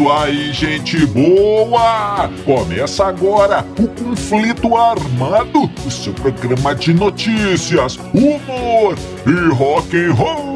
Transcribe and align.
isso 0.00 0.10
aí, 0.10 0.52
gente 0.52 1.04
boa! 1.06 2.30
Começa 2.46 3.04
agora 3.04 3.66
o 3.78 3.86
Conflito 3.86 4.74
Armado, 4.74 5.70
o 5.86 5.90
seu 5.90 6.14
programa 6.14 6.74
de 6.74 6.94
notícias, 6.94 7.98
humor 8.14 8.96
e 9.26 9.54
rock 9.54 9.94
and 9.94 10.14
roll. 10.14 10.54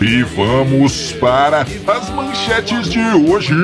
E 0.00 0.22
vamos 0.22 1.12
para 1.14 1.62
as 1.62 2.10
manchetes 2.10 2.88
de 2.88 3.00
hoje. 3.00 3.54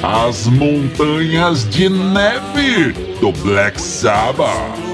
As 0.00 0.46
montanhas 0.46 1.68
de 1.68 1.88
neve 1.88 2.92
do 3.20 3.32
Black 3.32 3.80
Sabbath. 3.80 4.87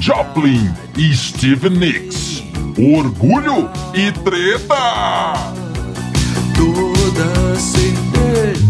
Joplin 0.00 0.72
e 0.96 1.14
Steve 1.14 1.68
Nicks. 1.68 2.42
Orgulho 2.96 3.70
e 3.94 4.12
treta. 4.12 5.52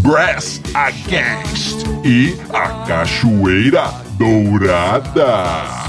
Brass 0.01 0.61
Against 0.75 1.85
e 2.05 2.37
a 2.53 2.85
Cachoeira 2.87 3.93
Dourada. 4.17 5.89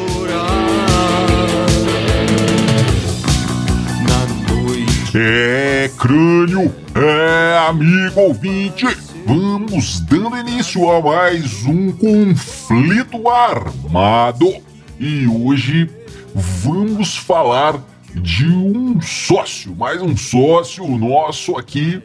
É, 5.13 5.91
crânio, 5.97 6.73
é, 6.95 7.67
amigo 7.67 8.21
ouvinte, 8.21 8.85
vamos 9.25 9.99
dando 9.99 10.37
início 10.37 10.89
a 10.89 11.01
mais 11.01 11.65
um 11.65 11.91
conflito 11.91 13.27
armado. 13.27 14.55
E 14.97 15.27
hoje 15.27 15.89
vamos 16.33 17.17
falar 17.17 17.83
de 18.15 18.47
um 18.47 19.01
sócio, 19.01 19.75
mais 19.75 20.01
um 20.01 20.15
sócio 20.15 20.87
nosso 20.87 21.57
aqui, 21.57 22.01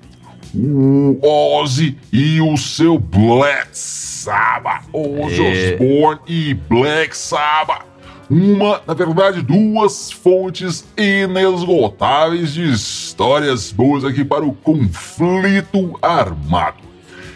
o 0.53 1.17
Ozzy 1.23 1.97
e 2.13 2.41
o 2.41 2.57
seu 2.57 2.99
Black 2.99 3.69
Sabbath. 3.71 4.83
Ozzy 4.93 5.45
É. 5.45 5.75
Osbourne 5.75 6.21
e 6.27 6.55
Black 6.55 7.17
Sabbath 7.17 7.96
uma, 8.29 8.81
na 8.87 8.95
verdade, 8.95 9.41
duas 9.43 10.11
fontes 10.11 10.85
inesgotáveis 10.97 12.53
de 12.53 12.73
histórias 12.73 13.71
boas 13.71 14.05
aqui 14.05 14.25
para 14.25 14.45
o 14.45 14.53
conflito 14.53 15.99
armado. 16.03 16.79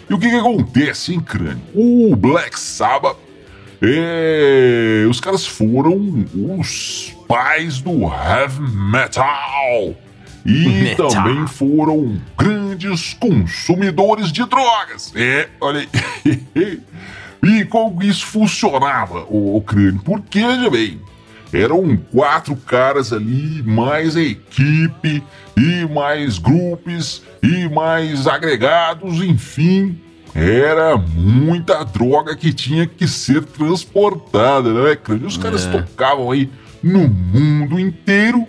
E 0.08 0.14
o 0.14 0.18
que, 0.18 0.28
que 0.28 0.36
acontece, 0.36 1.14
hein, 1.14 1.20
crânio? 1.20 1.62
O 1.74 2.16
Black 2.16 2.58
Sabbath, 2.58 3.16
é, 3.80 5.06
os 5.08 5.20
caras 5.20 5.46
foram 5.46 6.26
os 6.58 7.16
pais 7.28 7.80
do 7.80 8.02
heavy 8.02 8.60
metal. 8.90 9.94
E 10.44 10.68
Metal. 10.82 11.08
também 11.08 11.46
foram 11.46 12.20
grandes 12.36 13.14
consumidores 13.14 14.32
de 14.32 14.44
drogas. 14.46 15.12
É, 15.14 15.48
olha 15.60 15.86
aí. 16.56 16.80
E 17.42 17.64
como 17.64 18.02
isso 18.02 18.26
funcionava, 18.26 19.24
o, 19.28 19.56
o 19.56 19.62
crânio? 19.62 20.00
Porque, 20.04 20.40
veja 20.40 20.68
bem, 20.70 21.00
eram 21.52 21.96
quatro 22.12 22.54
caras 22.54 23.12
ali, 23.12 23.62
mais 23.62 24.16
a 24.16 24.22
equipe, 24.22 25.22
e 25.56 25.84
mais 25.86 26.38
grupos, 26.38 27.22
e 27.42 27.68
mais 27.68 28.26
agregados, 28.26 29.22
enfim. 29.22 29.98
Era 30.34 30.96
muita 30.96 31.82
droga 31.84 32.36
que 32.36 32.52
tinha 32.52 32.86
que 32.86 33.08
ser 33.08 33.42
transportada, 33.44 34.72
né, 34.72 34.94
crânio? 34.94 35.26
Os 35.26 35.36
caras 35.36 35.66
É. 35.66 35.70
tocavam 35.72 36.30
aí 36.30 36.48
no 36.82 37.08
mundo 37.08 37.80
inteiro. 37.80 38.46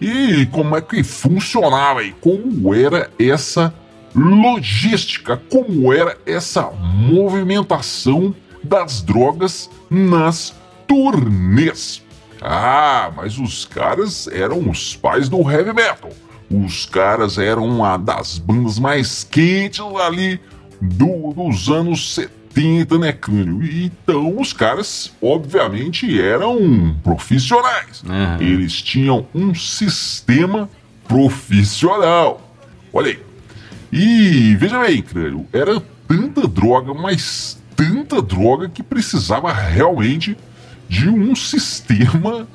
E 0.00 0.46
como 0.46 0.76
é 0.76 0.80
que 0.80 1.02
funcionava 1.02 2.00
aí? 2.00 2.14
Como 2.20 2.74
era 2.74 3.10
essa 3.18 3.72
logística, 4.14 5.36
como 5.50 5.92
era 5.92 6.16
essa 6.24 6.70
movimentação 6.70 8.34
das 8.62 9.02
drogas 9.02 9.68
nas 9.90 10.54
turnês. 10.86 12.02
Ah, 12.40 13.10
mas 13.16 13.38
os 13.38 13.64
caras 13.64 14.28
eram 14.28 14.68
os 14.68 14.94
pais 14.96 15.28
do 15.28 15.50
heavy 15.50 15.72
metal. 15.72 16.10
Os 16.50 16.84
caras 16.86 17.38
eram 17.38 17.66
uma 17.66 17.96
das 17.96 18.38
bandas 18.38 18.78
mais 18.78 19.24
quentes 19.24 19.80
ali 20.06 20.38
do- 20.80 21.32
dos 21.34 21.68
anos 21.70 22.14
70, 22.14 22.98
né, 22.98 23.12
Crânio? 23.12 23.62
E 23.64 23.86
Então 23.86 24.38
os 24.38 24.52
caras, 24.52 25.10
obviamente, 25.22 26.20
eram 26.20 26.94
profissionais. 27.02 28.02
Uhum. 28.02 28.36
Eles 28.46 28.80
tinham 28.82 29.26
um 29.34 29.54
sistema 29.54 30.68
profissional. 31.08 32.40
Olha 32.92 33.08
aí. 33.12 33.18
E 33.96 34.56
veja 34.56 34.80
bem, 34.80 35.00
crânio, 35.00 35.46
era 35.52 35.80
tanta 36.08 36.48
droga, 36.48 36.92
mas 36.92 37.56
tanta 37.76 38.20
droga 38.20 38.68
que 38.68 38.82
precisava 38.82 39.52
realmente 39.52 40.36
de 40.88 41.08
um 41.08 41.34
sistema 41.36 42.48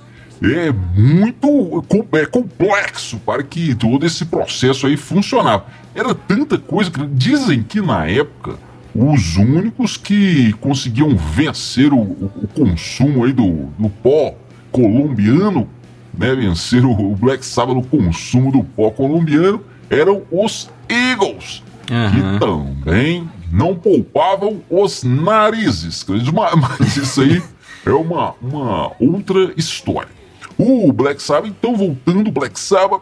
é, 0.44 0.70
muito 1.00 1.82
é, 2.14 2.26
complexo 2.26 3.20
para 3.20 3.42
que 3.42 3.74
todo 3.74 4.06
esse 4.06 4.26
processo 4.26 4.86
aí 4.86 4.98
funcionava. 4.98 5.66
Era 5.96 6.14
tanta 6.14 6.58
coisa 6.58 6.92
que 6.92 7.06
dizem 7.08 7.64
que 7.64 7.80
na 7.80 8.06
época 8.06 8.58
os 8.94 9.38
únicos 9.38 9.96
que 9.96 10.52
conseguiam 10.60 11.16
vencer 11.16 11.94
o, 11.94 12.00
o- 12.02 12.50
consumo 12.54 13.24
aí 13.24 13.32
do, 13.32 13.68
do 13.80 13.88
pó 13.90 14.36
colombiano, 14.74 15.70
né, 16.14 16.36
vencer 16.36 16.84
o 16.86 17.16
Black 17.16 17.46
Sabbath 17.46 17.76
no 17.76 17.84
consumo 17.84 18.52
do 18.52 18.62
pó 18.64 18.90
colombiano, 18.92 19.62
eram 19.90 20.24
os 20.32 20.70
Eagles, 20.88 21.64
Aham. 21.90 22.12
que 22.12 22.40
também 22.40 23.30
não 23.52 23.76
poupavam 23.76 24.62
os 24.70 25.04
narizes. 25.04 26.06
Mas, 26.08 26.54
mas 26.80 26.98
isso 26.98 27.22
aí 27.22 27.42
é 27.86 27.92
uma, 27.92 28.36
uma 28.42 28.92
outra 29.00 29.54
história. 29.58 30.10
O 30.58 30.92
Black 30.92 31.22
Sabbath, 31.22 31.48
então 31.50 31.76
voltando 31.76 32.32
Black 32.32 32.60
Sabbath, 32.60 33.02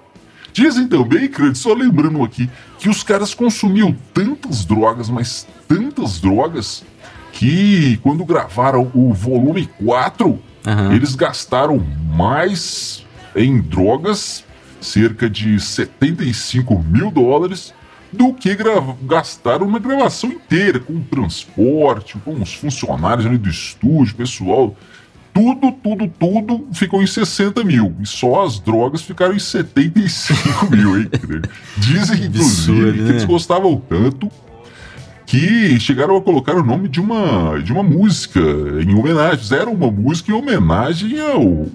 dizem 0.54 0.88
também, 0.88 1.28
Crânio, 1.28 1.56
só 1.56 1.74
lembrando 1.74 2.24
aqui, 2.24 2.50
que 2.80 2.90
os 2.90 3.04
caras 3.04 3.34
consumiam 3.34 3.96
tantas 4.14 4.64
drogas, 4.66 5.10
mas 5.10 5.48
tantas 5.68 6.20
drogas, 6.20 6.84
que 7.34 7.98
quando 8.04 8.24
gravaram 8.26 8.92
o 8.94 9.14
volume 9.14 9.70
4, 9.84 10.40
Aham. 10.66 10.94
eles 10.94 11.16
gastaram 11.16 11.84
mais 12.16 13.06
em 13.36 13.60
drogas, 13.62 14.44
cerca 14.82 15.30
de 15.30 15.60
75 15.60 16.78
mil 16.80 17.12
dólares, 17.12 17.74
do 18.12 18.34
que 18.34 18.56
gastaram 19.04 19.70
na 19.70 19.80
gravação 19.80 20.30
inteira, 20.30 20.80
com 20.80 20.94
o 20.94 21.04
transporte, 21.04 22.18
com 22.20 22.42
os 22.42 22.54
funcionários 22.54 23.26
ali 23.26 23.38
do 23.38 23.50
estúdio, 23.50 24.16
pessoal. 24.16 24.76
Tudo, 25.34 25.72
tudo, 25.72 26.08
tudo 26.08 26.68
ficou 26.74 27.04
em 27.04 27.08
60 27.08 27.64
mil. 27.64 27.96
E 28.02 28.08
só 28.08 28.44
as 28.44 28.60
drogas 28.60 29.02
ficaram 29.02 29.36
em 29.36 29.40
75 29.40 30.72
mil, 30.72 31.00
hein? 31.00 31.10
Dizem, 31.78 32.26
inclusive, 32.26 32.40
Absurdo, 32.40 32.94
que 32.94 33.02
né? 33.02 33.10
eles 33.10 33.26
gostavam 33.26 33.80
tanto 33.88 34.32
que 35.28 35.78
chegaram 35.78 36.16
a 36.16 36.22
colocar 36.22 36.56
o 36.56 36.64
nome 36.64 36.88
de 36.88 37.02
uma, 37.02 37.62
de 37.62 37.74
uma 37.74 37.84
música 37.84 38.40
em 38.40 38.96
homenagem. 38.96 39.38
Fizeram 39.38 39.74
uma 39.74 39.92
música 39.92 40.32
em 40.32 40.34
homenagem 40.34 41.20
ao, 41.20 41.66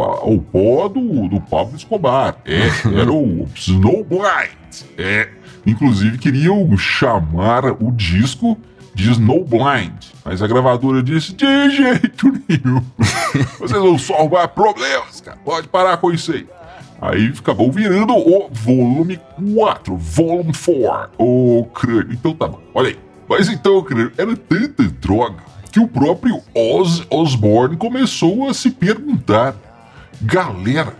ao, 0.00 0.30
ao 0.30 0.38
pó 0.38 0.88
do, 0.88 1.28
do 1.28 1.40
Pablo 1.40 1.76
Escobar. 1.76 2.36
É, 2.44 2.68
era 2.96 3.12
o 3.12 3.48
Snowblind. 3.56 4.86
É, 4.96 5.28
inclusive 5.66 6.18
queriam 6.18 6.76
chamar 6.78 7.64
o 7.82 7.90
disco 7.90 8.56
de 8.94 9.10
Snowblind. 9.10 10.12
Mas 10.24 10.40
a 10.40 10.46
gravadora 10.46 11.02
disse: 11.02 11.34
de 11.34 11.70
jeito 11.70 12.32
nenhum. 12.48 12.80
Vocês 13.58 13.82
vão 13.82 13.98
salvar 13.98 14.46
problemas, 14.48 15.20
cara. 15.20 15.36
Pode 15.44 15.66
parar 15.66 15.96
com 15.96 16.12
isso 16.12 16.30
aí. 16.30 16.46
Aí 17.00 17.32
acabou 17.38 17.72
virando 17.72 18.12
o 18.12 18.50
volume 18.52 19.18
4, 19.54 19.96
volume 19.96 20.52
4, 20.52 21.10
o 21.18 21.64
crânio. 21.72 22.12
Então 22.12 22.34
tá 22.34 22.46
bom, 22.46 22.60
olha 22.74 22.88
aí. 22.88 22.98
Mas 23.28 23.48
então, 23.48 23.82
crânio, 23.82 24.12
era 24.18 24.36
tanta 24.36 24.82
droga 24.82 25.36
que 25.72 25.80
o 25.80 25.88
próprio 25.88 26.40
Oz 26.54 27.04
Osborne 27.08 27.76
começou 27.76 28.48
a 28.48 28.54
se 28.54 28.70
perguntar 28.70 29.54
galera 30.20 30.94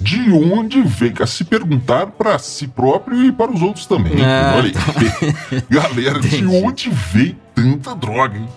de 0.00 0.30
onde 0.30 0.82
veio, 0.82 1.14
a 1.22 1.26
se 1.26 1.44
perguntar 1.44 2.08
para 2.08 2.38
si 2.38 2.68
próprio 2.68 3.24
e 3.24 3.32
para 3.32 3.50
os 3.50 3.62
outros 3.62 3.86
também. 3.86 4.12
Ah, 4.22 4.54
Olha 4.56 4.70
aí. 4.70 5.62
Galera, 5.70 6.20
de 6.20 6.44
onde 6.44 6.90
veio 6.90 7.36
tanta 7.54 7.94
droga, 7.94 8.36
hein? 8.36 8.48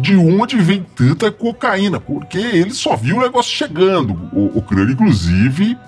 De 0.00 0.16
onde 0.16 0.56
vem 0.56 0.84
tanta 0.96 1.30
cocaína? 1.30 2.00
Porque 2.00 2.38
ele 2.38 2.72
só 2.72 2.96
viu 2.96 3.18
o 3.18 3.20
negócio 3.20 3.52
chegando. 3.52 4.28
O, 4.32 4.58
o 4.58 4.62
crânio, 4.62 4.94
inclusive, 4.94 5.78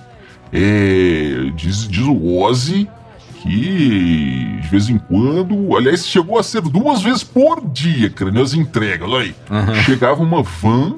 é, 0.53 1.51
diz, 1.55 1.89
diz 1.89 2.05
o 2.05 2.39
Ozzy 2.39 2.89
que 3.43 4.59
de 4.61 4.69
vez 4.69 4.89
em 4.89 4.99
quando, 4.99 5.77
aliás, 5.77 6.07
chegou 6.07 6.39
a 6.39 6.43
ser 6.43 6.63
duas 6.63 7.03
vezes 7.03 7.23
por 7.23 7.65
dia, 7.69 8.11
crânio, 8.11 8.43
as 8.43 8.55
entregas. 8.55 9.09
Olha 9.09 9.25
aí. 9.25 9.35
Aham. 9.51 9.75
Chegava 9.83 10.23
uma 10.23 10.43
van 10.43 10.97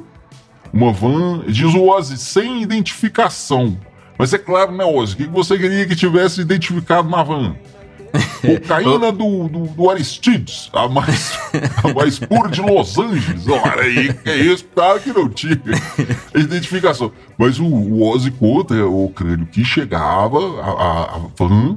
uma 0.72 0.92
van, 0.92 1.42
diz 1.46 1.74
o 1.74 1.88
Ozzy, 1.88 2.16
sem 2.16 2.62
identificação. 2.62 3.78
Mas 4.18 4.32
é 4.32 4.38
claro, 4.38 4.72
né, 4.72 4.84
Ozzy? 4.84 5.14
O 5.14 5.16
que 5.16 5.26
você 5.26 5.56
queria 5.56 5.86
que 5.86 5.94
tivesse 5.94 6.40
identificado 6.40 7.08
na 7.08 7.22
van? 7.22 7.56
Cocaína 8.40 9.10
do, 9.12 9.48
do, 9.48 9.66
do 9.66 9.90
Aristides, 9.90 10.70
a 10.72 10.88
mais, 10.88 11.38
a 11.82 11.92
mais 11.92 12.18
pura 12.18 12.48
de 12.48 12.60
Los 12.60 12.98
Angeles. 12.98 13.46
Olha 13.48 13.82
aí, 13.82 14.12
que 14.12 14.30
é 14.30 14.36
isso, 14.36 14.64
cara 14.74 14.98
que 14.98 15.12
não 15.12 15.28
tinha 15.28 15.60
identificação. 16.34 17.12
Mas 17.36 17.58
o, 17.58 17.66
o 17.66 18.02
Ozzy 18.02 18.30
conta, 18.30 18.74
o 18.86 19.08
crânio, 19.10 19.46
que 19.46 19.64
chegava 19.64 20.38
a, 20.60 21.16
a, 21.16 21.20
van 21.36 21.76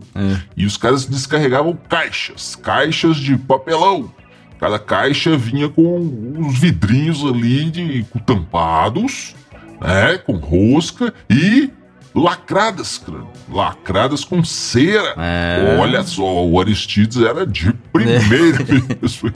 e 0.55 0.65
os 0.65 0.77
caras 0.77 1.05
descarregavam 1.05 1.77
caixas, 1.89 2.55
caixas 2.55 3.17
de 3.17 3.37
papelão. 3.37 4.11
Cada 4.59 4.77
caixa 4.77 5.35
vinha 5.35 5.67
com 5.69 6.37
os 6.37 6.59
vidrinhos 6.59 7.23
ali 7.25 7.71
de 7.71 8.05
com 8.11 8.19
tampados, 8.19 9.35
né, 9.81 10.19
com 10.19 10.33
rosca 10.33 11.11
e 11.27 11.71
lacradas, 12.13 12.97
crânio, 12.97 13.27
lacradas 13.49 14.23
com 14.25 14.43
cera. 14.43 15.13
É. 15.17 15.77
Olha 15.79 16.03
só, 16.03 16.45
o 16.45 16.59
Aristides 16.59 17.17
era 17.17 17.45
de 17.45 17.71
primeira 17.93 18.59
mesmo. 19.01 19.31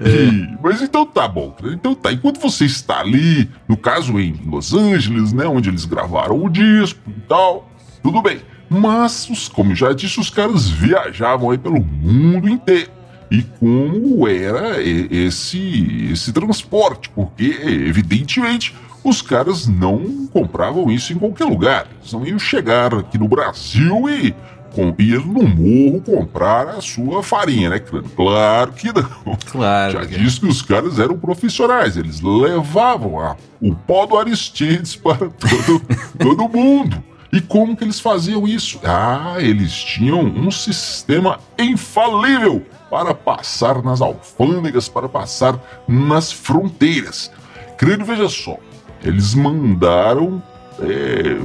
E- 0.00 0.56
mas 0.62 0.80
então 0.80 1.04
tá 1.04 1.26
bom, 1.26 1.56
então 1.72 1.94
tá. 1.94 2.12
Enquanto 2.12 2.38
você 2.40 2.64
está 2.64 3.00
ali, 3.00 3.50
no 3.68 3.76
caso 3.76 4.18
em 4.20 4.40
Los 4.46 4.72
Angeles, 4.72 5.32
né, 5.32 5.46
onde 5.46 5.68
eles 5.68 5.84
gravaram 5.84 6.44
o 6.44 6.48
disco 6.48 7.00
e 7.08 7.20
tal, 7.28 7.68
tudo 8.02 8.22
bem. 8.22 8.40
Mas, 8.70 9.28
os- 9.30 9.48
como 9.48 9.72
eu 9.72 9.76
já 9.76 9.92
disse, 9.92 10.20
os 10.20 10.30
caras 10.30 10.68
viajavam 10.68 11.50
aí 11.50 11.58
pelo 11.58 11.80
mundo 11.80 12.48
inteiro. 12.48 12.90
E 13.30 13.42
como 13.42 14.26
era 14.28 14.80
esse, 14.82 16.08
esse 16.12 16.32
transporte? 16.32 17.10
Porque, 17.10 17.44
evidentemente, 17.62 18.74
os 19.04 19.22
caras 19.22 19.66
não 19.66 20.26
compravam 20.32 20.90
isso 20.90 21.12
em 21.12 21.18
qualquer 21.18 21.44
lugar. 21.44 21.86
Eles 22.00 22.12
não 22.12 22.26
iam 22.26 22.38
chegar 22.38 22.94
aqui 22.94 23.16
no 23.18 23.28
Brasil 23.28 24.08
e 24.08 24.34
com, 24.74 24.94
ir 24.98 25.18
no 25.24 25.42
morro 25.48 26.00
comprar 26.02 26.68
a 26.68 26.80
sua 26.80 27.22
farinha, 27.22 27.70
né, 27.70 27.78
crânio? 27.78 28.10
Claro 28.14 28.72
que 28.72 28.88
não. 28.92 29.36
Claro. 29.50 29.92
Já 29.92 30.04
disse 30.04 30.40
que 30.40 30.46
os 30.46 30.60
caras 30.62 30.98
eram 30.98 31.18
profissionais, 31.18 31.96
eles 31.96 32.20
levavam 32.20 33.18
a- 33.18 33.36
o 33.60 33.74
pó 33.74 34.04
do 34.06 34.16
Aristides 34.18 34.94
para 34.96 35.28
todo, 35.30 35.82
todo 36.18 36.48
mundo. 36.48 37.02
E 37.32 37.40
como 37.42 37.76
que 37.76 37.84
eles 37.84 38.00
faziam 38.00 38.46
isso? 38.48 38.80
Ah, 38.84 39.36
eles 39.38 39.72
tinham 39.74 40.20
um 40.20 40.50
sistema 40.50 41.38
infalível 41.58 42.64
para 42.90 43.14
passar 43.14 43.82
nas 43.82 44.00
alfândegas, 44.00 44.88
para 44.88 45.08
passar 45.10 45.58
nas 45.86 46.32
fronteiras. 46.32 47.30
Crânio, 47.76 48.06
veja 48.06 48.28
só, 48.30 48.56
eles 49.02 49.34
mandaram, 49.34 50.42
é, 50.80 51.36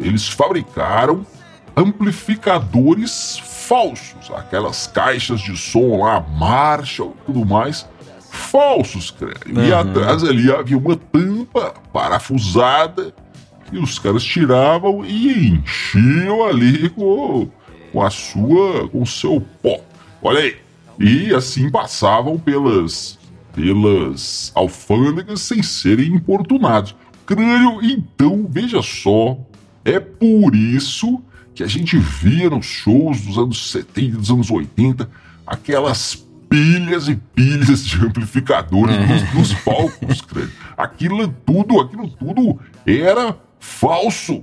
eles 0.00 0.28
fabricaram 0.28 1.26
amplificadores 1.76 3.38
falsos, 3.38 4.30
aquelas 4.34 4.86
caixas 4.86 5.40
de 5.40 5.56
som 5.56 6.02
lá, 6.04 6.20
Marshall 6.20 7.14
e 7.22 7.26
tudo 7.26 7.44
mais, 7.44 7.88
falsos, 8.30 9.10
crânio. 9.10 9.36
E 9.46 9.72
Uhum. 9.72 9.78
atrás 9.78 10.22
ali 10.24 10.52
havia 10.52 10.76
uma 10.78 10.96
tampa 10.96 11.74
parafusada 11.92 13.14
que 13.70 13.78
os 13.78 13.98
caras 13.98 14.22
tiravam 14.22 15.04
e 15.04 15.48
enchiam 15.48 16.44
ali 16.44 16.88
com, 16.90 17.48
com 17.92 18.02
a 18.02 18.10
sua, 18.10 18.88
com 18.88 19.02
o 19.02 19.06
seu 19.06 19.40
pó. 19.62 19.80
Olha 20.22 20.40
aí. 20.40 20.56
E 20.98 21.34
assim 21.34 21.70
passavam 21.70 22.38
pelas, 22.38 23.18
pelas 23.54 24.52
alfândegas 24.54 25.40
sem 25.40 25.62
serem 25.62 26.14
importunados. 26.14 26.94
Crânio, 27.24 27.80
então, 27.82 28.46
veja 28.48 28.82
só, 28.82 29.38
é 29.84 29.98
por 29.98 30.54
isso 30.54 31.22
que 31.54 31.62
a 31.62 31.66
gente 31.66 31.96
via 31.96 32.50
nos 32.50 32.66
shows 32.66 33.20
dos 33.22 33.38
anos 33.38 33.70
70, 33.70 34.16
dos 34.18 34.30
anos 34.30 34.50
80, 34.50 35.08
aquelas 35.46 36.24
pilhas 36.48 37.08
e 37.08 37.16
pilhas 37.16 37.84
de 37.84 37.96
amplificadores 38.04 38.96
nos, 39.08 39.34
nos 39.34 39.54
palcos, 39.62 40.20
crânio. 40.20 40.52
Aquilo 40.76 41.28
tudo, 41.28 41.80
aquilo 41.80 42.08
tudo 42.08 42.58
era 42.84 43.36
falso. 43.58 44.42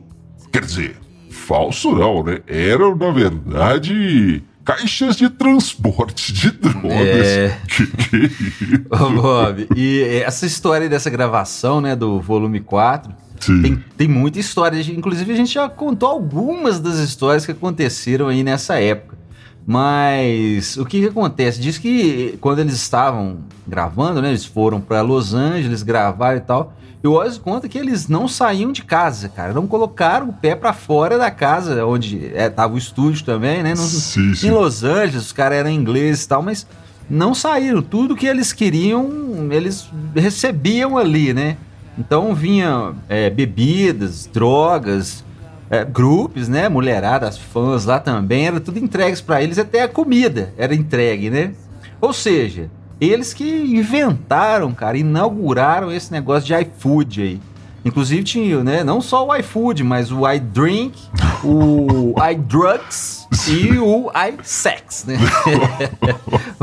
Quer 0.51 0.65
dizer, 0.65 0.97
falso 1.29 1.91
não, 1.93 2.23
né? 2.23 2.39
Eram, 2.47 2.95
na 2.95 3.11
verdade, 3.11 4.43
caixas 4.63 5.15
de 5.15 5.29
transporte 5.29 6.33
de 6.33 6.51
drogas. 6.51 7.27
É. 7.27 7.57
Que, 7.67 7.87
que 7.87 8.17
isso? 8.17 8.87
Ô, 8.89 9.09
Bob, 9.09 9.67
e 9.75 10.01
essa 10.25 10.45
história 10.45 10.87
dessa 10.87 11.09
gravação, 11.09 11.81
né, 11.81 11.95
do 11.95 12.19
volume 12.19 12.59
4, 12.59 13.13
Sim. 13.39 13.61
tem, 13.61 13.83
tem 13.97 14.07
muita 14.07 14.39
história. 14.39 14.79
Inclusive, 14.79 15.33
a 15.33 15.35
gente 15.35 15.53
já 15.53 15.67
contou 15.67 16.09
algumas 16.09 16.79
das 16.79 16.97
histórias 16.97 17.45
que 17.45 17.51
aconteceram 17.51 18.27
aí 18.27 18.43
nessa 18.43 18.79
época. 18.79 19.20
Mas 19.65 20.75
o 20.77 20.85
que, 20.85 21.01
que 21.01 21.07
acontece? 21.07 21.59
Diz 21.61 21.77
que 21.77 22.37
quando 22.41 22.59
eles 22.59 22.73
estavam 22.73 23.37
gravando, 23.67 24.21
né, 24.21 24.29
eles 24.29 24.45
foram 24.45 24.81
para 24.81 25.01
Los 25.01 25.33
Angeles 25.33 25.83
gravar 25.83 26.35
e 26.35 26.41
tal. 26.41 26.73
E 27.03 27.07
o 27.07 27.13
Ozzy 27.13 27.39
conta 27.39 27.67
que 27.67 27.77
eles 27.79 28.07
não 28.07 28.27
saíam 28.27 28.71
de 28.71 28.83
casa, 28.83 29.27
cara. 29.27 29.53
Não 29.53 29.65
colocaram 29.65 30.29
o 30.29 30.33
pé 30.33 30.55
para 30.55 30.71
fora 30.71 31.17
da 31.17 31.31
casa, 31.31 31.83
onde 31.85 32.31
é, 32.35 32.47
tava 32.47 32.75
o 32.75 32.77
estúdio 32.77 33.25
também, 33.25 33.63
né? 33.63 33.73
Não, 33.73 33.83
Sim, 33.83 34.35
sim. 34.35 34.47
em 34.47 34.51
Los 34.51 34.83
Angeles, 34.83 35.25
os 35.25 35.31
caras 35.31 35.57
eram 35.59 35.69
ingleses 35.71 36.25
e 36.25 36.27
tal, 36.27 36.43
mas 36.43 36.67
não 37.09 37.33
saíram. 37.33 37.81
Tudo 37.81 38.15
que 38.15 38.27
eles 38.27 38.53
queriam, 38.53 39.09
eles 39.51 39.89
recebiam 40.15 40.95
ali, 40.95 41.33
né? 41.33 41.57
Então 41.97 42.36
vinha 42.36 42.93
é, 43.09 43.29
bebidas, 43.31 44.29
drogas, 44.31 45.24
é, 45.71 45.83
grupos, 45.85 46.47
né? 46.47 46.67
Mulheradas, 46.69 47.37
fãs 47.37 47.85
lá 47.85 47.99
também, 47.99 48.45
era 48.45 48.59
tudo 48.59 48.77
entregues 48.77 49.21
pra 49.21 49.41
eles, 49.41 49.57
até 49.57 49.81
a 49.83 49.87
comida 49.87 50.53
era 50.57 50.75
entregue, 50.75 51.29
né? 51.31 51.53
Ou 51.99 52.11
seja, 52.13 52.69
eles 52.99 53.33
que 53.33 53.43
inventaram, 53.49 54.71
cara, 54.73 54.97
inauguraram 54.97 55.91
esse 55.91 56.11
negócio 56.11 56.45
de 56.45 56.53
iFood 56.53 57.21
aí. 57.21 57.39
Inclusive 57.83 58.23
tinha, 58.23 58.63
né? 58.63 58.83
Não 58.83 59.01
só 59.01 59.25
o 59.25 59.35
iFood, 59.35 59.83
mas 59.83 60.11
o 60.11 60.29
iDrink, 60.31 60.99
o 61.43 62.13
iDrugs 62.31 63.27
e 63.47 63.77
o 63.79 64.11
iSex, 64.39 65.05
né? 65.05 65.17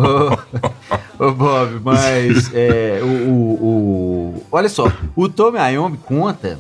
ô, 1.19 1.25
ô, 1.25 1.33
Bob, 1.33 1.81
mas 1.83 2.51
é, 2.55 3.01
o, 3.03 3.07
o- 3.07 3.65
o- 3.65 4.43
Olha 4.53 4.69
só, 4.69 4.93
o 5.17 5.29
Tommy 5.29 5.59
Iommi 5.73 5.97
conta. 5.99 6.59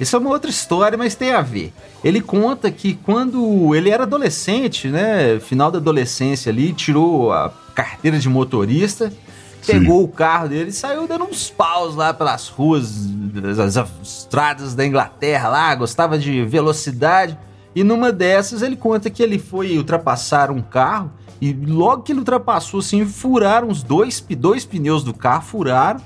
Isso 0.00 0.16
é 0.16 0.18
uma 0.18 0.30
outra 0.30 0.50
história, 0.50 0.96
mas 0.96 1.14
tem 1.14 1.32
a 1.32 1.42
ver. 1.42 1.72
Ele 2.02 2.22
conta 2.22 2.70
que 2.70 2.94
quando 2.94 3.74
ele 3.74 3.90
era 3.90 4.04
adolescente, 4.04 4.88
né? 4.88 5.38
Final 5.38 5.70
da 5.70 5.78
adolescência 5.78 6.50
ali, 6.50 6.72
tirou 6.72 7.30
a 7.30 7.52
carteira 7.74 8.18
de 8.18 8.28
motorista, 8.28 9.12
Sim. 9.60 9.72
pegou 9.72 10.02
o 10.02 10.08
carro 10.08 10.48
dele 10.48 10.70
e 10.70 10.72
saiu 10.72 11.06
dando 11.06 11.24
uns 11.24 11.50
paus 11.50 11.94
lá 11.94 12.14
pelas 12.14 12.48
ruas, 12.48 13.06
das 13.06 13.76
estradas 14.02 14.74
da 14.74 14.86
Inglaterra 14.86 15.48
lá, 15.48 15.74
gostava 15.74 16.18
de 16.18 16.42
velocidade. 16.44 17.36
E 17.74 17.84
numa 17.84 18.10
dessas 18.12 18.62
ele 18.62 18.76
conta 18.76 19.10
que 19.10 19.22
ele 19.22 19.38
foi 19.38 19.76
ultrapassar 19.78 20.50
um 20.50 20.60
carro 20.60 21.12
e 21.40 21.52
logo 21.52 22.02
que 22.02 22.12
ele 22.12 22.18
ultrapassou 22.18 22.80
assim, 22.80 23.04
furaram 23.06 23.68
os 23.68 23.82
dois, 23.82 24.24
dois 24.38 24.64
pneus 24.64 25.02
do 25.02 25.14
carro, 25.14 25.42
furaram 25.42 26.00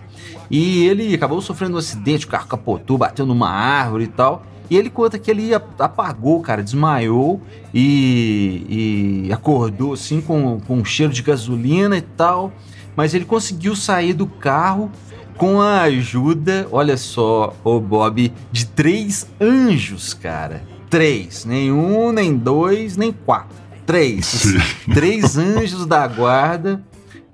e 0.51 0.87
ele 0.87 1.15
acabou 1.15 1.41
sofrendo 1.41 1.75
um 1.75 1.79
acidente, 1.79 2.27
o 2.27 2.29
carro 2.29 2.47
capotou, 2.47 2.99
bateu 2.99 3.27
numa 3.27 3.51
árvore 3.51 4.05
e 4.05 4.09
tal. 4.09 4.45
E 4.71 4.77
ele 4.77 4.89
conta 4.89 5.19
que 5.19 5.31
ele 5.31 5.51
apagou, 5.55 6.41
cara, 6.41 6.63
desmaiou 6.63 7.41
e, 7.73 9.27
e 9.27 9.33
acordou 9.33 9.93
assim 9.93 10.21
com, 10.21 10.59
com 10.61 10.77
um 10.77 10.85
cheiro 10.85 11.13
de 11.13 11.23
gasolina 11.23 11.97
e 11.97 12.03
tal. 12.03 12.53
Mas 12.97 13.13
ele 13.13 13.25
conseguiu 13.25 13.75
sair 13.75 14.13
do 14.13 14.27
carro 14.27 14.91
com 15.37 15.61
a 15.61 15.83
ajuda, 15.83 16.67
olha 16.71 16.97
só, 16.97 17.55
ô 17.65 17.81
Bob, 17.81 18.33
de 18.53 18.67
três 18.67 19.27
anjos, 19.41 20.15
cara. 20.15 20.63
Três, 20.95 21.45
nem 21.45 21.73
um, 21.73 22.13
nem 22.13 22.37
dois, 22.37 22.97
nem 22.97 23.11
quatro. 23.11 23.57
Três. 23.85 24.27
Sim. 24.27 24.59
Três 24.95 25.37
anjos 25.37 25.87
da 25.87 26.07
guarda 26.07 26.81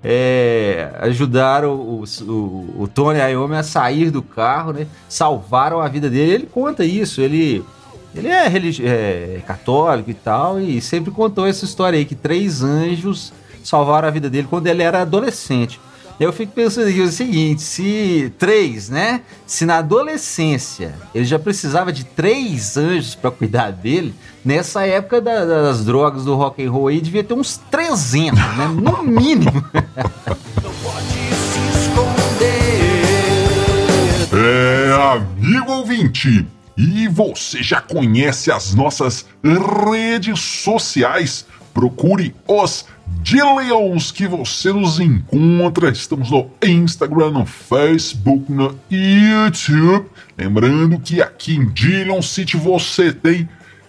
é, 0.03 0.89
ajudaram 0.99 1.75
o, 1.75 2.03
o, 2.23 2.75
o 2.79 2.87
Tony 2.87 3.19
Iommi 3.19 3.55
a 3.55 3.61
sair 3.61 4.09
do 4.09 4.23
carro, 4.23 4.73
né? 4.73 4.87
Salvaram 5.07 5.79
a 5.79 5.87
vida 5.87 6.09
dele. 6.09 6.31
Ele 6.31 6.49
conta 6.51 6.83
isso, 6.83 7.21
ele 7.21 7.63
ele 8.15 8.29
é, 8.29 8.47
religi- 8.47 8.83
é 8.83 9.43
católico 9.45 10.09
e 10.09 10.15
tal, 10.15 10.59
e 10.59 10.81
sempre 10.81 11.11
contou 11.11 11.45
essa 11.45 11.63
história 11.63 11.99
aí, 11.99 12.03
que 12.03 12.15
três 12.15 12.63
anjos 12.63 13.31
salvaram 13.63 14.07
a 14.07 14.11
vida 14.11 14.27
dele 14.27 14.47
quando 14.49 14.65
ele 14.65 14.81
era 14.81 15.03
adolescente. 15.03 15.79
Eu 16.21 16.31
fico 16.31 16.51
pensando 16.53 16.87
aqui 16.87 17.01
o 17.01 17.11
seguinte, 17.11 17.63
se 17.63 18.31
três, 18.37 18.89
né? 18.89 19.21
Se 19.47 19.65
na 19.65 19.79
adolescência 19.79 20.93
ele 21.15 21.25
já 21.25 21.39
precisava 21.39 21.91
de 21.91 22.03
três 22.03 22.77
anjos 22.77 23.15
para 23.15 23.31
cuidar 23.31 23.71
dele, 23.71 24.13
nessa 24.45 24.85
época 24.85 25.19
da- 25.19 25.43
das 25.45 25.83
drogas 25.83 26.23
do 26.23 26.35
rock 26.35 26.63
and 26.63 26.69
roll 26.71 26.89
aí 26.89 27.01
devia 27.01 27.23
ter 27.23 27.33
uns 27.33 27.57
300, 27.71 28.37
né? 28.39 28.67
No 28.67 29.01
mínimo. 29.01 29.51
É, 34.33 34.93
amigo 35.13 35.71
ouvinte, 35.73 36.47
e 36.77 37.07
você 37.09 37.61
já 37.61 37.81
conhece 37.81 38.49
as 38.51 38.73
nossas 38.73 39.25
redes 39.43 40.39
sociais? 40.39 41.45
Procure 41.73 42.35
os 42.47 42.85
Dillions 43.21 44.11
que 44.11 44.27
você 44.27 44.73
nos 44.73 44.99
encontra. 44.99 45.89
Estamos 45.89 46.31
no 46.31 46.49
Instagram, 46.63 47.31
no 47.31 47.45
Facebook, 47.45 48.51
no 48.51 48.77
YouTube. 48.89 50.09
Lembrando 50.37 50.99
que 50.99 51.21
aqui 51.21 51.55
em 51.55 51.69
Dillion 51.69 52.21
City 52.21 52.57
você 52.57 53.11
tem 53.11 53.47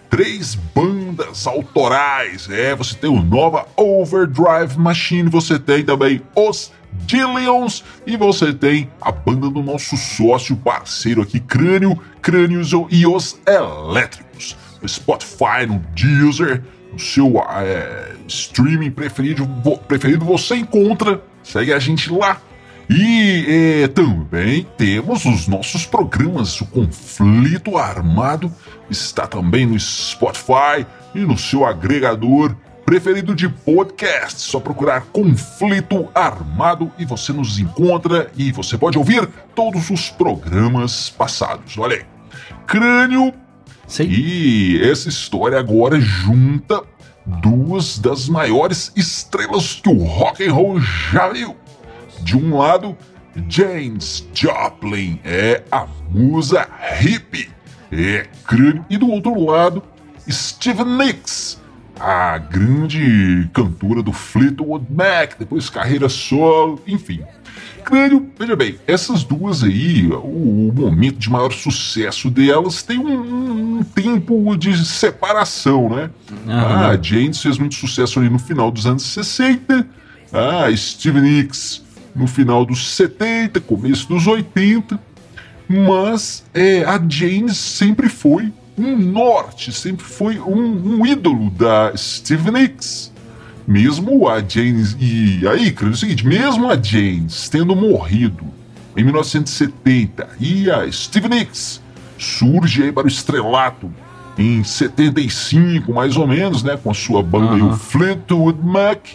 três 0.09 0.53
bandas 0.53 1.47
autorais. 1.47 2.47
É, 2.49 2.75
você 2.75 2.95
tem 2.95 3.09
o 3.09 3.23
Nova 3.23 3.65
Overdrive 3.75 4.77
Machine, 4.77 5.29
você 5.29 5.57
tem 5.57 5.83
também 5.83 6.21
os 6.35 6.71
Dillions 7.05 7.83
e 8.05 8.15
você 8.15 8.53
tem 8.53 8.89
a 9.01 9.11
banda 9.11 9.49
do 9.49 9.63
nosso 9.63 9.97
sócio 9.97 10.55
parceiro 10.55 11.23
aqui, 11.23 11.39
Crânio, 11.39 11.99
Crânios 12.21 12.71
e 12.91 13.07
os 13.07 13.39
Elétricos. 13.47 14.55
No 14.79 14.87
Spotify, 14.87 15.65
no 15.67 15.79
Deezer, 15.95 16.61
seu 16.97 17.37
é, 17.39 18.13
streaming 18.27 18.91
preferido, 18.91 19.47
preferido, 19.87 20.25
você 20.25 20.55
encontra. 20.55 21.21
Segue 21.43 21.73
a 21.73 21.79
gente 21.79 22.11
lá. 22.11 22.41
E 22.89 23.45
é, 23.83 23.87
também 23.87 24.67
temos 24.77 25.25
os 25.25 25.47
nossos 25.47 25.85
programas. 25.85 26.59
O 26.61 26.65
Conflito 26.65 27.77
Armado 27.77 28.51
está 28.89 29.25
também 29.25 29.65
no 29.65 29.79
Spotify 29.79 30.85
e 31.15 31.19
no 31.19 31.37
seu 31.37 31.65
agregador 31.65 32.55
preferido 32.85 33.33
de 33.33 33.47
podcast. 33.47 34.41
Só 34.41 34.59
procurar 34.59 35.01
Conflito 35.13 36.09
Armado 36.13 36.91
e 36.99 37.05
você 37.05 37.31
nos 37.31 37.57
encontra 37.59 38.29
e 38.35 38.51
você 38.51 38.77
pode 38.77 38.97
ouvir 38.97 39.27
todos 39.55 39.89
os 39.89 40.09
programas 40.09 41.09
passados. 41.09 41.77
Olha 41.77 41.97
aí. 41.97 42.05
Crânio 42.67 43.33
Sei. 43.93 44.07
e 44.07 44.89
essa 44.89 45.07
história 45.07 45.59
agora 45.59 46.01
junta 46.01 46.81
duas 47.27 47.99
das 47.99 48.27
maiores 48.27 48.91
estrelas 48.95 49.75
que 49.75 49.87
o 49.87 50.03
rock 50.03 50.43
and 50.43 50.51
roll 50.51 50.81
já 50.81 51.29
viu. 51.29 51.55
De 52.21 52.35
um 52.35 52.57
lado, 52.57 52.97
James 53.47 54.27
Joplin 54.33 55.19
é 55.23 55.61
a 55.71 55.85
musa 56.09 56.67
hippie, 57.01 57.51
é 57.91 58.25
crânio, 58.47 58.83
e 58.89 58.97
do 58.97 59.07
outro 59.07 59.39
lado, 59.39 59.83
Steve 60.27 60.83
Nicks, 60.83 61.61
a 61.99 62.39
grande 62.39 63.47
cantora 63.53 64.01
do 64.01 64.11
Fleetwood 64.11 64.87
Mac, 64.89 65.35
depois 65.37 65.69
carreira 65.69 66.09
solo, 66.09 66.81
enfim. 66.87 67.23
Crânio, 67.83 68.27
veja 68.37 68.55
bem, 68.55 68.77
essas 68.87 69.23
duas 69.23 69.63
aí, 69.63 70.07
o, 70.07 70.69
o 70.69 70.73
momento 70.73 71.17
de 71.17 71.29
maior 71.29 71.51
sucesso 71.51 72.29
delas 72.29 72.81
tem 72.81 72.97
um, 72.97 73.79
um 73.79 73.83
tempo 73.83 74.55
de 74.55 74.85
separação, 74.85 75.89
né? 75.89 76.09
Aham. 76.47 76.87
A 76.87 77.01
James 77.01 77.41
fez 77.41 77.57
muito 77.57 77.75
sucesso 77.75 78.19
ali 78.19 78.29
no 78.29 78.39
final 78.39 78.71
dos 78.71 78.85
anos 78.85 79.03
60, 79.03 79.87
a 80.31 80.75
Steve 80.75 81.21
Nicks 81.21 81.83
no 82.15 82.27
final 82.27 82.65
dos 82.65 82.95
70, 82.95 83.59
começo 83.61 84.07
dos 84.07 84.27
80, 84.27 84.99
mas 85.67 86.43
é, 86.53 86.83
a 86.83 87.01
James 87.07 87.57
sempre 87.57 88.09
foi 88.09 88.51
um 88.77 88.97
norte, 88.97 89.71
sempre 89.71 90.05
foi 90.05 90.39
um, 90.39 90.99
um 90.99 91.05
ídolo 91.05 91.49
da 91.51 91.95
Steve 91.95 92.51
Nicks. 92.51 93.12
Mesmo 93.67 94.27
a 94.27 94.39
James. 94.39 94.95
E 94.99 95.47
aí, 95.47 95.71
cara, 95.71 95.91
é 95.91 95.93
o 95.93 95.97
seguinte: 95.97 96.25
mesmo 96.25 96.69
a 96.69 96.81
James 96.81 97.49
tendo 97.49 97.75
morrido 97.75 98.45
em 98.95 99.03
1970 99.03 100.29
e 100.39 100.69
a 100.69 100.89
Steve 100.91 101.29
Nicks 101.29 101.81
surge 102.17 102.83
aí 102.83 102.91
para 102.91 103.05
o 103.05 103.07
estrelato 103.07 103.91
em 104.37 104.63
75, 104.63 105.93
mais 105.93 106.17
ou 106.17 106.27
menos, 106.27 106.63
né? 106.63 106.77
Com 106.81 106.91
a 106.91 106.93
sua 106.93 107.21
banda 107.21 107.53
aí, 107.55 107.61
o. 107.61 107.73
Fleetwood 107.73 108.59
Mac. 108.63 109.05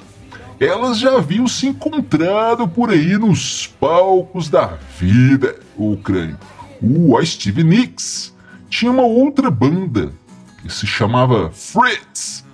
Elas 0.60 0.98
já 0.98 1.16
haviam 1.16 1.46
se 1.46 1.68
encontrado 1.68 2.66
por 2.66 2.90
aí 2.90 3.16
nos 3.16 3.66
palcos 3.80 4.48
da 4.48 4.76
vida, 4.98 5.54
o 5.76 5.96
crânio. 5.96 6.36
O 6.82 7.16
a 7.16 7.24
Steve 7.24 7.62
Nicks 7.62 8.34
tinha 8.68 8.90
uma 8.90 9.04
outra 9.04 9.50
banda 9.50 10.12
que 10.60 10.72
se 10.72 10.86
chamava 10.86 11.50
Fritz 11.50 12.44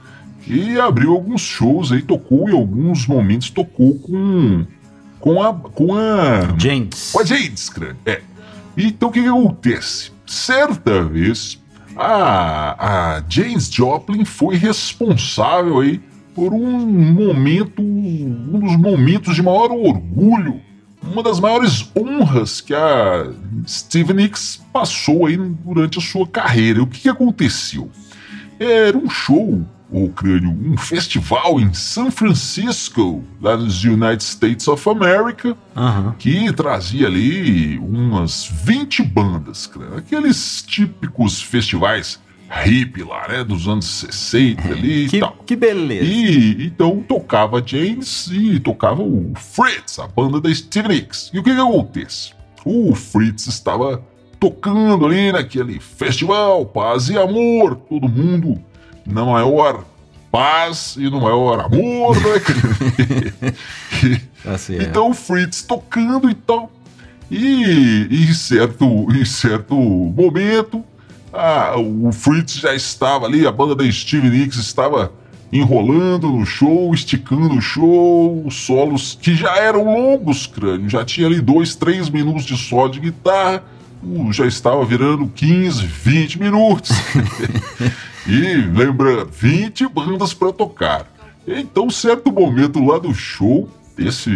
e 0.46 0.78
abriu 0.78 1.12
alguns 1.12 1.40
shows 1.40 1.92
aí, 1.92 2.02
tocou 2.02 2.48
em 2.48 2.52
alguns 2.52 3.06
momentos, 3.06 3.50
tocou 3.50 3.98
com 3.98 4.66
com 5.18 5.42
a 5.42 5.54
com 5.54 5.94
a 5.94 6.54
James. 6.58 7.10
com 7.12 7.20
a 7.20 7.24
James, 7.24 7.68
crânio. 7.70 7.96
É. 8.04 8.20
Então 8.76 9.08
o 9.08 9.12
que, 9.12 9.22
que 9.22 9.28
acontece? 9.28 10.12
Certa 10.26 11.02
vez 11.02 11.62
a, 11.96 13.16
a 13.16 13.24
James 13.28 13.70
Joplin 13.72 14.24
foi 14.24 14.56
responsável 14.56 15.80
aí 15.80 16.00
por 16.34 16.52
um 16.52 16.86
momento, 16.86 17.80
um 17.80 18.58
dos 18.58 18.76
momentos 18.76 19.36
de 19.36 19.42
maior 19.42 19.70
orgulho, 19.70 20.60
uma 21.00 21.22
das 21.22 21.38
maiores 21.38 21.88
honras 21.96 22.60
que 22.60 22.74
a 22.74 23.30
Steve 23.68 24.12
Nicks 24.12 24.60
passou 24.72 25.26
aí 25.26 25.36
durante 25.36 25.98
a 25.98 26.02
sua 26.02 26.26
carreira. 26.26 26.82
O 26.82 26.86
que, 26.86 27.02
que 27.02 27.08
aconteceu? 27.08 27.88
Era 28.58 28.96
um 28.96 29.08
show, 29.08 29.64
o 30.02 30.08
crânio, 30.10 30.50
um 30.50 30.76
festival 30.76 31.60
em 31.60 31.72
São 31.72 32.10
Francisco, 32.10 33.22
lá 33.40 33.56
nos 33.56 33.84
United 33.84 34.22
States 34.22 34.66
of 34.66 34.88
America, 34.88 35.56
Aham. 35.76 36.14
que 36.18 36.52
trazia 36.52 37.06
ali 37.06 37.78
umas 37.78 38.46
20 38.64 39.02
bandas, 39.04 39.66
cara. 39.66 39.98
aqueles 39.98 40.62
típicos 40.66 41.40
festivais 41.40 42.18
hippie 42.64 43.02
lá, 43.02 43.26
né, 43.28 43.42
dos 43.44 43.66
anos 43.66 43.86
60 43.86 44.68
ali 44.68 45.08
Que, 45.08 45.16
e 45.16 45.20
tal. 45.20 45.36
que 45.46 45.56
beleza. 45.56 46.04
E 46.04 46.66
então 46.66 47.02
tocava 47.08 47.62
James 47.64 48.28
e 48.30 48.60
tocava 48.60 49.02
o 49.02 49.32
Fritz, 49.34 49.98
a 49.98 50.06
banda 50.06 50.40
da 50.40 50.54
Steve 50.54 50.88
Nicks. 50.88 51.30
E 51.32 51.38
o 51.38 51.42
que 51.42 51.52
que 51.54 51.60
acontece? 51.60 52.32
O 52.64 52.94
Fritz 52.94 53.46
estava 53.46 54.02
tocando 54.38 55.06
ali 55.06 55.32
naquele 55.32 55.80
festival, 55.80 56.66
paz 56.66 57.08
e 57.08 57.18
amor, 57.18 57.76
todo 57.76 58.08
mundo 58.08 58.60
na 59.06 59.24
maior 59.24 59.84
paz 60.30 60.96
e 60.98 61.08
no 61.08 61.20
maior 61.20 61.60
amor, 61.60 62.16
né? 62.16 63.52
Tá 64.42 64.58
certo. 64.58 64.82
Então 64.82 65.10
o 65.10 65.14
Fritz 65.14 65.62
tocando 65.62 66.28
e 66.28 66.34
tal. 66.34 66.70
E 67.30 68.06
em 68.10 68.34
certo, 68.34 68.84
em 69.10 69.24
certo 69.24 69.74
momento, 69.74 70.84
ah, 71.32 71.74
o 71.78 72.12
Fritz 72.12 72.54
já 72.54 72.74
estava 72.74 73.26
ali, 73.26 73.46
a 73.46 73.52
banda 73.52 73.74
da 73.74 73.90
Steve 73.90 74.28
Nicks 74.28 74.58
estava 74.58 75.12
enrolando 75.52 76.28
no 76.28 76.44
show, 76.44 76.92
esticando 76.92 77.54
o 77.54 77.60
show, 77.60 78.44
os 78.44 78.56
solos 78.56 79.16
que 79.20 79.34
já 79.34 79.56
eram 79.56 79.84
longos, 79.84 80.46
crânio. 80.46 80.88
Já 80.88 81.04
tinha 81.04 81.26
ali 81.26 81.40
dois, 81.40 81.76
três 81.76 82.10
minutos 82.10 82.44
de 82.44 82.56
solo 82.56 82.88
de 82.88 83.00
guitarra, 83.00 83.62
já 84.32 84.46
estava 84.46 84.84
virando 84.84 85.28
15, 85.28 85.86
20 85.86 86.40
minutos. 86.40 86.90
E 88.26 88.56
lembra, 88.74 89.24
20 89.24 89.88
bandas 89.88 90.32
para 90.32 90.52
tocar. 90.52 91.06
Então, 91.46 91.90
certo 91.90 92.32
momento 92.32 92.82
lá 92.84 92.98
do 92.98 93.12
show, 93.12 93.68
esse 93.98 94.30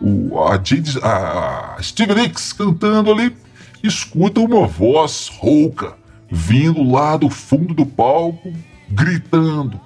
o, 0.00 0.32
o- 0.32 0.38
a, 0.42 0.56
a, 1.76 1.82
Steve 1.82 2.14
Nicks 2.14 2.52
cantando 2.52 3.12
ali, 3.12 3.34
escuta 3.82 4.40
uma 4.40 4.66
voz 4.66 5.30
rouca 5.38 5.94
vindo 6.30 6.82
lá 6.82 7.16
do 7.16 7.30
fundo 7.30 7.72
do 7.74 7.86
palco, 7.86 8.52
gritando: 8.88 9.80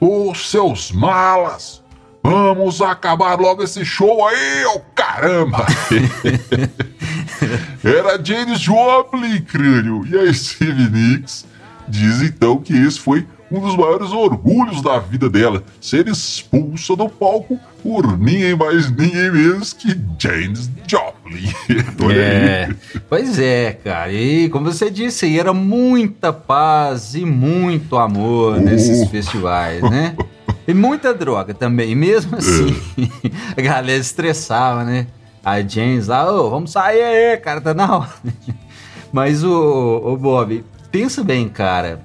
Ô 0.00 0.32
seus 0.34 0.92
malas, 0.92 1.82
vamos 2.22 2.80
acabar 2.80 3.38
logo 3.40 3.64
esse 3.64 3.84
show 3.84 4.26
aí, 4.28 4.64
ô 4.66 4.80
caramba! 4.94 5.66
Era 7.82 8.22
James 8.22 8.60
Joplin, 8.60 9.40
crânio. 9.42 10.06
E 10.06 10.16
a 10.18 10.32
Steve 10.32 10.88
Nicks 10.90 11.46
diz 11.90 12.22
então 12.22 12.58
que 12.58 12.72
esse 12.72 12.98
foi 12.98 13.26
um 13.50 13.60
dos 13.60 13.76
maiores 13.76 14.12
orgulhos 14.12 14.80
da 14.80 14.98
vida 14.98 15.28
dela, 15.28 15.64
ser 15.80 16.06
expulsa 16.06 16.94
do 16.94 17.08
palco 17.08 17.58
por 17.82 18.16
ninguém 18.16 18.54
mais, 18.54 18.88
ninguém 18.90 19.32
menos 19.32 19.72
que 19.72 19.98
James 20.18 20.70
Joplin. 20.86 21.52
é, 22.14 22.72
pois 23.08 23.38
é, 23.38 23.72
cara. 23.72 24.12
E 24.12 24.48
como 24.50 24.70
você 24.70 24.88
disse, 24.90 25.36
era 25.36 25.52
muita 25.52 26.32
paz 26.32 27.14
e 27.14 27.24
muito 27.24 27.96
amor 27.96 28.58
uh. 28.58 28.60
nesses 28.60 29.08
festivais, 29.08 29.82
né? 29.82 30.14
E 30.68 30.74
muita 30.74 31.12
droga 31.12 31.52
também. 31.52 31.90
E 31.90 31.94
mesmo 31.96 32.36
assim, 32.36 32.76
é. 33.56 33.58
a 33.58 33.60
galera 33.60 33.98
estressava, 33.98 34.84
né? 34.84 35.08
A 35.44 35.60
James 35.62 36.06
lá, 36.06 36.32
ô, 36.32 36.46
oh, 36.46 36.50
vamos 36.50 36.70
sair 36.70 37.02
aí, 37.02 37.36
cara, 37.38 37.60
tá 37.60 37.74
na 37.74 37.96
hora. 37.96 38.10
Mas 39.10 39.42
o, 39.42 40.00
o 40.04 40.16
Bob, 40.16 40.64
pensa 40.90 41.22
bem, 41.22 41.48
cara. 41.48 42.00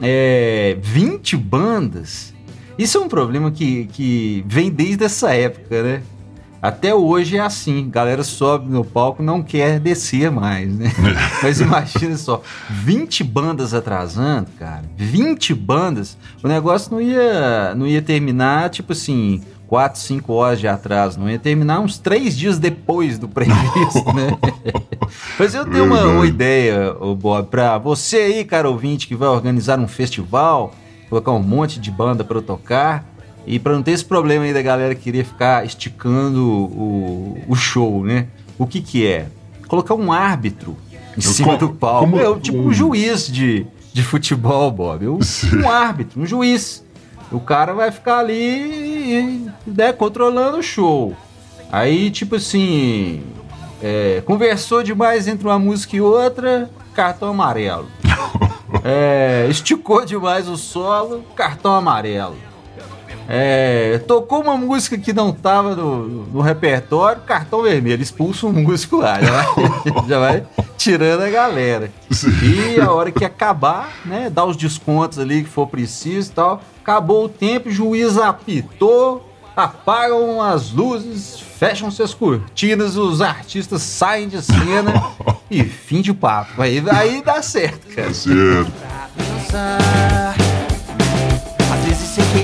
É, 0.00 0.76
20 0.80 1.36
bandas. 1.36 2.34
Isso 2.78 2.98
é 2.98 3.00
um 3.00 3.08
problema 3.08 3.50
que, 3.50 3.86
que 3.86 4.44
vem 4.46 4.70
desde 4.70 5.04
essa 5.04 5.34
época, 5.34 5.82
né? 5.82 6.02
Até 6.60 6.94
hoje 6.94 7.36
é 7.36 7.40
assim, 7.40 7.88
galera 7.88 8.24
sobe 8.24 8.70
no 8.70 8.84
palco 8.84 9.22
não 9.22 9.42
quer 9.42 9.78
descer 9.78 10.30
mais, 10.30 10.74
né? 10.74 10.90
Mas 11.42 11.60
imagina 11.60 12.16
só, 12.16 12.42
20 12.68 13.22
bandas 13.22 13.72
atrasando, 13.72 14.48
cara, 14.58 14.82
20 14.96 15.54
bandas, 15.54 16.16
o 16.42 16.48
negócio 16.48 16.90
não 16.90 17.00
ia, 17.00 17.74
não 17.74 17.86
ia 17.86 18.02
terminar, 18.02 18.70
tipo 18.70 18.92
assim, 18.92 19.42
4, 19.66 20.00
5 20.00 20.32
horas 20.32 20.60
de 20.60 20.68
atraso, 20.68 21.18
não 21.18 21.28
ia 21.28 21.38
terminar 21.38 21.80
uns 21.80 21.98
3 21.98 22.36
dias 22.36 22.58
depois 22.58 23.18
do 23.18 23.28
previsto, 23.28 24.12
né? 24.14 24.36
Mas 25.38 25.54
eu 25.54 25.64
tenho 25.64 25.84
uma, 25.84 26.04
uma 26.04 26.26
ideia, 26.26 26.94
Bob, 27.18 27.48
pra 27.48 27.76
você 27.78 28.16
aí, 28.16 28.44
cara 28.44 28.68
ouvinte, 28.68 29.06
que 29.06 29.14
vai 29.14 29.28
organizar 29.28 29.78
um 29.78 29.88
festival, 29.88 30.72
colocar 31.08 31.32
um 31.32 31.42
monte 31.42 31.80
de 31.80 31.90
banda 31.90 32.24
para 32.24 32.40
tocar, 32.40 33.04
e 33.46 33.58
para 33.58 33.72
não 33.72 33.82
ter 33.82 33.92
esse 33.92 34.04
problema 34.04 34.44
aí 34.44 34.52
da 34.52 34.62
galera 34.62 34.94
querer 34.94 35.24
ficar 35.24 35.64
esticando 35.64 36.44
o, 36.44 37.38
o 37.46 37.54
show, 37.54 38.04
né? 38.04 38.26
O 38.58 38.66
que 38.66 38.80
que 38.80 39.06
é? 39.06 39.28
Colocar 39.68 39.94
um 39.94 40.12
árbitro 40.12 40.76
em 41.16 41.20
cima 41.20 41.56
do 41.56 41.70
palco. 41.70 42.10
Como, 42.10 42.20
é 42.20 42.40
tipo 42.40 42.58
um 42.58 42.72
juiz 42.72 43.28
de, 43.28 43.66
de 43.92 44.02
futebol, 44.02 44.70
Bob. 44.70 45.06
Um, 45.06 45.18
um 45.62 45.70
árbitro, 45.70 46.20
um 46.20 46.26
juiz. 46.26 46.84
O 47.30 47.40
cara 47.40 47.72
vai 47.72 47.90
ficar 47.90 48.18
ali 48.18 49.45
né, 49.66 49.92
controlando 49.92 50.58
o 50.58 50.62
show. 50.62 51.14
Aí, 51.70 52.10
tipo 52.10 52.36
assim, 52.36 53.22
é, 53.82 54.22
conversou 54.24 54.82
demais 54.82 55.26
entre 55.26 55.46
uma 55.46 55.58
música 55.58 55.96
e 55.96 56.00
outra, 56.00 56.70
cartão 56.94 57.28
amarelo. 57.28 57.86
É, 58.84 59.46
esticou 59.48 60.04
demais 60.04 60.48
o 60.48 60.56
solo, 60.56 61.24
cartão 61.34 61.74
amarelo. 61.74 62.36
É, 63.28 63.98
tocou 64.06 64.40
uma 64.40 64.56
música 64.56 64.96
que 64.96 65.12
não 65.12 65.32
tava 65.32 65.74
no, 65.74 66.26
no, 66.26 66.40
repertório, 66.40 67.22
cartão 67.22 67.62
vermelho, 67.62 68.00
expulsa 68.00 68.46
um 68.46 68.52
músico 68.52 68.98
lá, 68.98 69.20
já 69.20 69.32
vai, 69.32 69.46
já 70.08 70.18
vai 70.20 70.46
tirando 70.76 71.22
a 71.22 71.30
galera. 71.30 71.90
E 72.42 72.80
a 72.80 72.92
hora 72.92 73.10
que 73.10 73.24
acabar, 73.24 73.90
né, 74.04 74.30
dá 74.30 74.44
os 74.44 74.56
descontos 74.56 75.18
ali 75.18 75.42
que 75.42 75.48
for 75.48 75.66
preciso 75.66 76.30
e 76.30 76.34
tal. 76.34 76.62
Acabou 76.80 77.24
o 77.24 77.28
tempo, 77.28 77.68
o 77.68 77.72
juiz 77.72 78.16
apitou, 78.16 79.28
apagam 79.56 80.42
as 80.42 80.70
luzes, 80.70 81.40
fecham-se 81.40 82.02
as 82.02 82.12
cortinas, 82.12 82.96
os 82.96 83.22
artistas 83.22 83.80
saem 83.80 84.28
de 84.28 84.42
cena 84.42 84.92
e 85.50 85.64
fim 85.64 86.02
de 86.02 86.12
papo. 86.12 86.60
Aí, 86.60 86.82
aí 86.90 87.22
dá 87.22 87.40
certo, 87.40 87.86
cara. 87.94 88.12
Certo. 88.12 88.70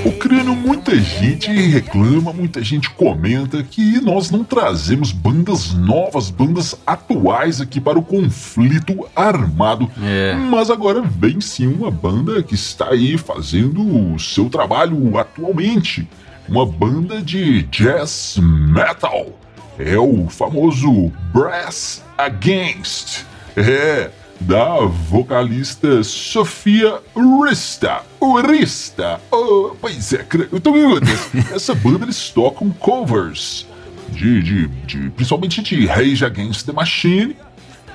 O 0.05 0.11
crânio, 0.13 0.55
muita 0.55 0.95
gente 0.95 1.51
reclama, 1.51 2.33
muita 2.33 2.63
gente 2.63 2.89
comenta 2.89 3.61
que 3.63 4.01
nós 4.01 4.31
não 4.31 4.43
trazemos 4.43 5.11
bandas 5.11 5.73
novas, 5.73 6.29
bandas 6.29 6.75
atuais 6.85 7.61
aqui 7.61 7.79
para 7.79 7.99
o 7.99 8.03
conflito 8.03 9.07
armado. 9.15 9.89
É. 10.01 10.35
Mas 10.35 10.69
agora 10.69 11.01
vem 11.01 11.39
sim 11.39 11.67
uma 11.67 11.91
banda 11.91 12.41
que 12.41 12.55
está 12.55 12.89
aí 12.89 13.17
fazendo 13.17 14.13
o 14.13 14.19
seu 14.19 14.49
trabalho 14.49 15.17
atualmente. 15.17 16.07
Uma 16.47 16.65
banda 16.65 17.21
de 17.21 17.63
jazz 17.63 18.37
metal. 18.39 19.39
É 19.79 19.97
o 19.97 20.27
famoso 20.29 21.11
Brass 21.33 22.03
Against. 22.17 23.25
É 23.55 24.09
da 24.39 24.79
vocalista 24.81 26.03
Sofia 26.03 26.99
Rista. 27.15 28.01
Rista. 28.49 29.21
Oh, 29.31 29.75
pois 29.79 30.13
é, 30.13 30.25
então 30.51 30.73
meu 30.73 30.99
Deus, 30.99 31.19
essa 31.53 31.73
banda 31.73 32.05
eles 32.05 32.29
tocam 32.29 32.69
covers 32.71 33.65
de, 34.09 34.41
de, 34.41 34.67
de 34.85 35.09
principalmente 35.11 35.61
de 35.61 35.85
Rage 35.85 36.25
Against 36.25 36.65
the 36.65 36.73
Machine 36.73 37.35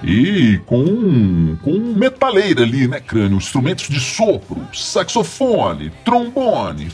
e 0.02 0.60
com, 0.66 1.56
com 1.62 1.78
metaleira 1.96 2.62
ali, 2.62 2.86
né, 2.86 3.00
crânio? 3.00 3.36
Instrumentos 3.36 3.88
de 3.88 4.00
sopro, 4.00 4.66
saxofone, 4.72 5.92
trombone, 6.04 6.88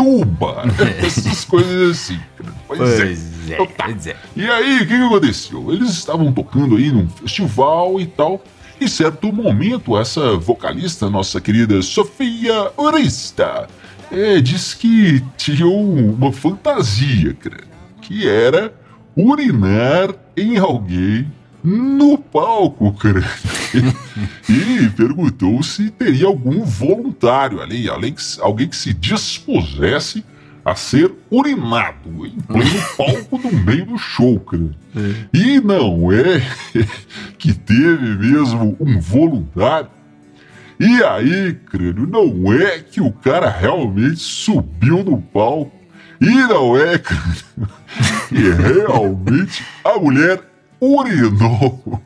tuba, 0.00 0.64
essas 1.04 1.44
coisas 1.44 1.90
assim. 1.90 2.18
Pois, 2.66 2.78
pois 2.78 3.00
é. 3.00 3.52
é, 3.52 3.54
então, 3.54 3.66
tá. 3.66 3.84
pois 3.84 4.06
é. 4.06 4.16
E 4.34 4.48
aí, 4.48 4.76
o 4.76 4.78
que, 4.80 4.86
que 4.86 4.94
aconteceu? 4.94 5.70
Eles 5.70 5.90
estavam 5.90 6.32
tocando 6.32 6.76
aí 6.76 6.90
num 6.90 7.06
festival 7.06 8.00
e 8.00 8.06
tal. 8.06 8.42
Em 8.80 8.88
certo 8.88 9.30
momento, 9.30 9.98
essa 9.98 10.38
vocalista, 10.38 11.10
nossa 11.10 11.38
querida 11.38 11.82
Sofia 11.82 12.72
Orista, 12.78 13.68
é, 14.10 14.40
disse 14.40 14.74
que 14.74 15.22
tinha 15.36 15.66
uma 15.66 16.32
fantasia, 16.32 17.34
cara, 17.34 17.60
que 18.00 18.26
era 18.26 18.72
urinar 19.14 20.14
em 20.34 20.56
alguém 20.56 21.30
no 21.62 22.16
palco, 22.16 22.90
cara. 22.94 23.22
e 24.48 24.88
perguntou 24.90 25.62
se 25.62 25.90
teria 25.90 26.26
algum 26.26 26.64
voluntário 26.64 27.60
ali, 27.60 27.88
alguém 27.88 28.12
que, 28.12 28.22
alguém 28.40 28.68
que 28.68 28.76
se 28.76 28.92
dispusesse 28.92 30.24
a 30.64 30.74
ser 30.74 31.12
urinado 31.30 32.26
em 32.26 32.38
pleno 32.40 32.82
palco 32.96 33.38
no 33.38 33.52
meio 33.64 33.86
do 33.86 33.98
show, 33.98 34.38
cara. 34.40 34.70
É. 34.96 35.36
E 35.36 35.60
não 35.60 36.12
é 36.12 36.42
que 37.38 37.52
teve 37.52 38.16
mesmo 38.16 38.76
um 38.78 39.00
voluntário. 39.00 39.90
E 40.78 41.02
aí, 41.02 41.54
crânio, 41.66 42.06
não 42.06 42.52
é 42.52 42.78
que 42.78 43.00
o 43.00 43.12
cara 43.12 43.50
realmente 43.50 44.20
subiu 44.20 45.04
no 45.04 45.20
palco. 45.20 45.78
E 46.20 46.30
não 46.30 46.76
é, 46.78 46.98
crânio, 46.98 47.68
que 48.28 48.50
realmente 48.50 49.64
a 49.84 49.98
mulher 49.98 50.42
urinou 50.80 52.02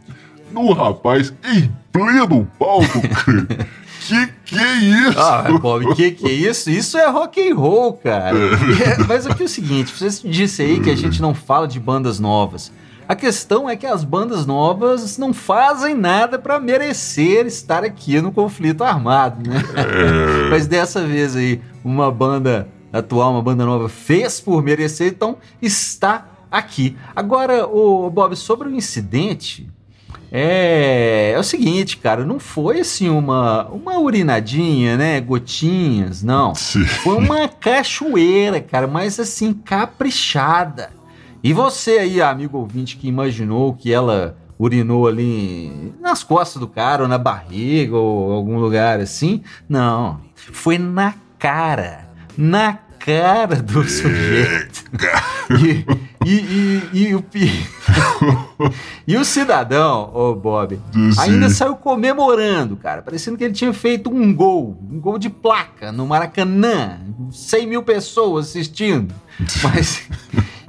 no 0.54 0.72
rapaz 0.72 1.34
em 1.44 1.70
pleno 1.92 2.48
palco. 2.58 2.86
Que 4.06 4.26
que 4.44 4.58
é 4.58 4.74
isso? 4.74 5.18
Ah, 5.18 5.58
Bob, 5.58 5.94
que 5.94 6.10
que 6.10 6.26
é 6.26 6.30
isso? 6.30 6.68
Isso 6.68 6.98
é 6.98 7.08
rock 7.08 7.40
and 7.40 7.54
roll, 7.54 7.94
cara. 7.94 8.36
É, 8.36 9.02
mas 9.08 9.26
aqui 9.26 9.44
é 9.44 9.46
o 9.46 9.48
seguinte, 9.48 9.94
você 9.94 10.28
disse 10.28 10.60
aí 10.60 10.78
que 10.78 10.90
a 10.90 10.94
gente 10.94 11.22
não 11.22 11.34
fala 11.34 11.66
de 11.66 11.80
bandas 11.80 12.20
novas. 12.20 12.70
A 13.08 13.14
questão 13.14 13.66
é 13.66 13.76
que 13.76 13.86
as 13.86 14.04
bandas 14.04 14.44
novas 14.44 15.16
não 15.16 15.32
fazem 15.32 15.94
nada 15.94 16.38
para 16.38 16.60
merecer 16.60 17.46
estar 17.46 17.82
aqui 17.82 18.20
no 18.20 18.30
conflito 18.30 18.84
armado, 18.84 19.48
né? 19.48 19.62
É. 19.74 20.48
Mas 20.52 20.66
dessa 20.66 21.06
vez 21.06 21.34
aí, 21.34 21.62
uma 21.82 22.10
banda 22.10 22.68
atual, 22.92 23.32
uma 23.32 23.42
banda 23.42 23.64
nova 23.64 23.88
fez 23.88 24.38
por 24.38 24.62
merecer, 24.62 25.08
então 25.08 25.38
está 25.62 26.26
aqui. 26.50 26.96
Agora, 27.16 27.66
o 27.66 28.10
Bob, 28.10 28.36
sobre 28.36 28.68
o 28.68 28.74
incidente, 28.74 29.66
é, 30.32 31.32
é 31.32 31.38
o 31.38 31.44
seguinte, 31.44 31.96
cara, 31.96 32.24
não 32.24 32.40
foi 32.40 32.80
assim 32.80 33.08
uma, 33.08 33.68
uma 33.68 33.98
urinadinha, 33.98 34.96
né? 34.96 35.20
Gotinhas, 35.20 36.22
não. 36.22 36.54
Sim. 36.54 36.84
Foi 36.84 37.16
uma 37.16 37.46
cachoeira, 37.48 38.60
cara, 38.60 38.86
mas 38.86 39.20
assim, 39.20 39.52
caprichada. 39.52 40.90
E 41.42 41.52
você 41.52 41.98
aí, 41.98 42.20
amigo 42.20 42.58
ouvinte, 42.58 42.96
que 42.96 43.06
imaginou 43.06 43.74
que 43.74 43.92
ela 43.92 44.36
urinou 44.58 45.06
ali 45.06 45.92
nas 46.00 46.22
costas 46.24 46.58
do 46.58 46.66
cara, 46.66 47.02
ou 47.02 47.08
na 47.08 47.18
barriga, 47.18 47.96
ou 47.96 48.32
algum 48.32 48.58
lugar 48.58 49.00
assim? 49.00 49.42
Não, 49.68 50.20
foi 50.34 50.78
na 50.78 51.14
cara. 51.38 52.08
Na 52.36 52.78
cara 52.98 53.56
do 53.56 53.84
sujeito. 53.84 54.84
E, 55.50 55.84
e, 56.24 56.88
e, 56.92 57.08
e, 57.08 57.14
o, 57.14 57.24
e 59.06 59.16
o 59.16 59.24
cidadão, 59.24 60.10
ô 60.12 60.30
oh 60.30 60.34
Bob, 60.34 60.80
ainda 61.18 61.50
saiu 61.50 61.76
comemorando, 61.76 62.76
cara, 62.76 63.02
parecendo 63.02 63.36
que 63.36 63.44
ele 63.44 63.54
tinha 63.54 63.72
feito 63.72 64.10
um 64.10 64.34
gol, 64.34 64.78
um 64.90 64.98
gol 65.00 65.18
de 65.18 65.28
placa 65.28 65.92
no 65.92 66.06
Maracanã, 66.06 67.00
100 67.30 67.66
mil 67.66 67.82
pessoas 67.82 68.48
assistindo. 68.48 69.14
Mas 69.62 70.08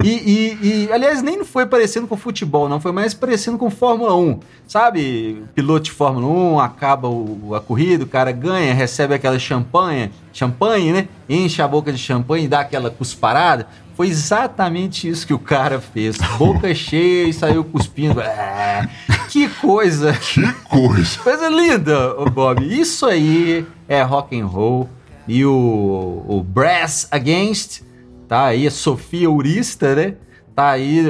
E, 0.06 0.08
e, 0.08 0.86
e, 0.86 0.92
aliás, 0.92 1.20
nem 1.20 1.42
foi 1.42 1.66
parecendo 1.66 2.06
com 2.06 2.16
futebol, 2.16 2.68
não. 2.68 2.78
Foi 2.78 2.92
mais 2.92 3.12
parecendo 3.12 3.58
com 3.58 3.68
Fórmula 3.68 4.14
1. 4.14 4.38
Sabe, 4.68 5.42
piloto 5.52 5.86
de 5.86 5.90
Fórmula 5.90 6.28
1, 6.28 6.60
acaba 6.60 7.08
o, 7.08 7.56
a 7.56 7.60
corrida, 7.60 8.04
o 8.04 8.06
cara 8.06 8.30
ganha, 8.30 8.72
recebe 8.72 9.14
aquela 9.14 9.36
champanhe, 9.36 10.12
champanhe, 10.32 10.92
né? 10.92 11.08
Enche 11.28 11.60
a 11.60 11.66
boca 11.66 11.92
de 11.92 11.98
champanhe 11.98 12.44
e 12.44 12.48
dá 12.48 12.60
aquela 12.60 12.88
cusparada. 12.88 13.66
Foi 13.96 14.06
exatamente 14.06 15.08
isso 15.08 15.26
que 15.26 15.34
o 15.34 15.40
cara 15.40 15.80
fez. 15.80 16.18
Boca 16.38 16.72
cheia 16.74 17.28
e 17.28 17.32
saiu 17.32 17.64
cuspindo. 17.64 18.20
É, 18.20 18.88
que 19.28 19.48
coisa! 19.48 20.12
Que 20.12 20.52
coisa! 20.68 21.18
Coisa 21.18 21.48
linda, 21.48 22.14
Bob. 22.32 22.62
Isso 22.62 23.06
aí 23.06 23.66
é 23.88 24.02
rock 24.02 24.40
and 24.40 24.46
roll. 24.46 24.88
E 25.26 25.44
o, 25.44 26.24
o 26.28 26.44
Brass 26.44 27.08
Against, 27.10 27.80
tá 28.28 28.46
aí 28.46 28.66
a 28.66 28.70
Sofia 28.70 29.30
Urista, 29.30 29.94
né? 29.94 30.14
Tá 30.54 30.70
aí, 30.70 31.02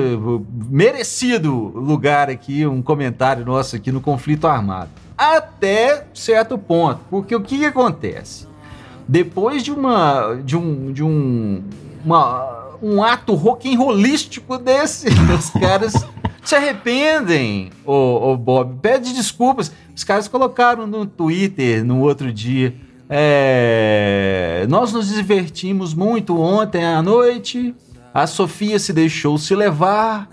merecido 0.68 1.52
lugar 1.52 2.28
aqui, 2.28 2.66
um 2.66 2.82
comentário 2.82 3.44
nosso 3.44 3.76
aqui 3.76 3.92
no 3.92 4.00
conflito 4.00 4.46
armado. 4.46 4.90
Até 5.16 6.04
certo 6.12 6.58
ponto, 6.58 7.00
porque 7.08 7.34
o 7.34 7.40
que, 7.40 7.58
que 7.58 7.64
acontece? 7.64 8.46
Depois 9.06 9.62
de 9.62 9.70
uma 9.70 10.34
de 10.44 10.56
um 10.56 10.92
de 10.92 11.02
um 11.02 11.62
uma 12.04 12.66
um 12.82 13.02
ato 13.02 13.34
rock'n'rollístico 13.34 14.58
desse. 14.58 15.08
Os 15.38 15.50
caras 15.50 15.94
se 16.42 16.54
arrependem, 16.54 17.70
o, 17.84 18.36
Bob. 18.36 18.78
Pede 18.80 19.12
desculpas. 19.12 19.72
Os 19.94 20.04
caras 20.04 20.28
colocaram 20.28 20.86
no 20.86 21.06
Twitter 21.06 21.84
no 21.84 22.00
outro 22.00 22.32
dia. 22.32 22.74
É, 23.08 24.66
nós 24.68 24.92
nos 24.92 25.08
divertimos 25.08 25.94
muito 25.94 26.40
ontem 26.40 26.84
à 26.84 27.02
noite. 27.02 27.74
A 28.12 28.26
Sofia 28.26 28.78
se 28.78 28.92
deixou 28.92 29.38
se 29.38 29.54
levar. 29.54 30.28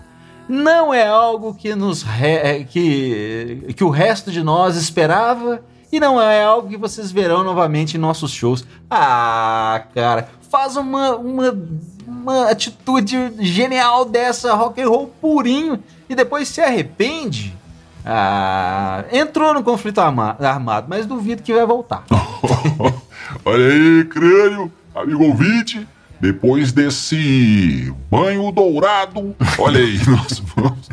Não 0.48 0.92
é 0.92 1.06
algo 1.06 1.54
que 1.54 1.74
nos 1.74 2.02
re, 2.02 2.64
que, 2.64 3.74
que 3.76 3.84
o 3.84 3.90
resto 3.90 4.30
de 4.30 4.42
nós 4.42 4.76
esperava. 4.76 5.62
E 5.92 6.00
não 6.00 6.20
é 6.20 6.42
algo 6.42 6.68
que 6.68 6.76
vocês 6.76 7.12
verão 7.12 7.44
novamente 7.44 7.96
em 7.96 8.00
nossos 8.00 8.32
shows. 8.32 8.66
Ah, 8.90 9.84
cara, 9.94 10.28
faz 10.50 10.76
uma, 10.76 11.14
uma 11.16 11.56
uma 12.06 12.50
atitude 12.50 13.32
genial 13.40 14.04
dessa, 14.04 14.54
rock 14.54 14.80
and 14.80 14.88
roll 14.88 15.08
purinho, 15.20 15.82
e 16.08 16.14
depois 16.14 16.48
se 16.48 16.60
arrepende. 16.60 17.54
Ah, 18.04 19.04
entrou 19.10 19.54
no 19.54 19.62
conflito 19.62 19.98
armado, 19.98 20.86
mas 20.88 21.06
duvido 21.06 21.42
que 21.42 21.54
vai 21.54 21.64
voltar. 21.64 22.04
Olha 23.44 23.66
aí, 23.66 24.04
crânio, 24.04 24.70
amigo 24.94 25.24
ouvinte, 25.24 25.88
depois 26.20 26.70
desse 26.72 27.92
banho 28.10 28.52
dourado, 28.52 29.34
olha 29.58 29.80
aí, 29.80 29.98
nós 30.06 30.38
vamos, 30.38 30.88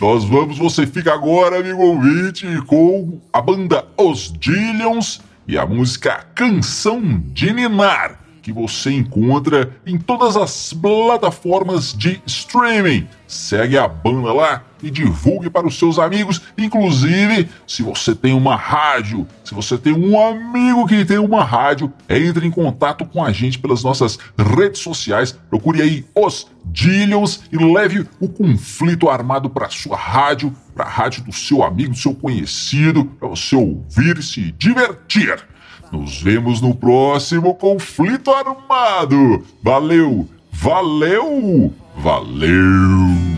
nós 0.00 0.24
vamos, 0.24 0.58
você 0.58 0.86
fica 0.86 1.12
agora, 1.12 1.60
amigo 1.60 1.80
ouvinte, 1.82 2.46
com 2.66 3.20
a 3.32 3.40
banda 3.40 3.84
Os 3.96 4.32
Dillions 4.32 5.20
e 5.46 5.56
a 5.56 5.64
música 5.64 6.26
Canção 6.34 7.22
de 7.32 7.52
Ninar 7.52 8.23
que 8.44 8.52
você 8.52 8.90
encontra 8.90 9.74
em 9.86 9.96
todas 9.96 10.36
as 10.36 10.74
plataformas 10.74 11.94
de 11.94 12.20
streaming. 12.26 13.08
Segue 13.26 13.78
a 13.78 13.88
banda 13.88 14.34
lá 14.34 14.62
e 14.82 14.90
divulgue 14.90 15.48
para 15.48 15.66
os 15.66 15.78
seus 15.78 15.98
amigos. 15.98 16.42
Inclusive, 16.58 17.48
se 17.66 17.82
você 17.82 18.14
tem 18.14 18.34
uma 18.34 18.54
rádio, 18.54 19.26
se 19.42 19.54
você 19.54 19.78
tem 19.78 19.94
um 19.94 20.20
amigo 20.20 20.86
que 20.86 21.06
tem 21.06 21.16
uma 21.16 21.42
rádio, 21.42 21.90
entre 22.06 22.46
em 22.46 22.50
contato 22.50 23.06
com 23.06 23.24
a 23.24 23.32
gente 23.32 23.58
pelas 23.58 23.82
nossas 23.82 24.18
redes 24.36 24.82
sociais. 24.82 25.32
Procure 25.48 25.80
aí 25.80 26.04
os 26.14 26.46
Dillions 26.66 27.44
e 27.50 27.56
leve 27.56 28.06
o 28.20 28.28
conflito 28.28 29.08
armado 29.08 29.48
para 29.48 29.70
sua 29.70 29.96
rádio, 29.96 30.54
para 30.74 30.84
a 30.84 30.88
rádio 30.88 31.24
do 31.24 31.32
seu 31.32 31.62
amigo, 31.62 31.92
do 31.92 31.98
seu 31.98 32.14
conhecido, 32.14 33.06
para 33.06 33.28
você 33.28 33.56
ouvir 33.56 34.18
e 34.18 34.22
se 34.22 34.52
divertir. 34.52 35.53
Nos 35.92 36.22
vemos 36.22 36.60
no 36.60 36.74
próximo 36.74 37.54
conflito 37.54 38.32
armado. 38.32 39.44
Valeu, 39.62 40.28
valeu, 40.52 41.72
valeu! 41.96 43.33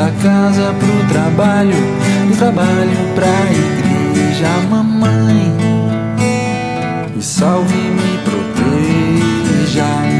da 0.00 0.10
casa 0.22 0.74
pro 0.78 1.08
trabalho, 1.12 1.76
do 2.28 2.36
trabalho 2.38 2.96
pra 3.14 3.28
igreja, 3.52 4.48
mamãe. 4.70 5.52
E 7.14 7.22
salve-me, 7.22 8.18
proteja. 8.24 10.19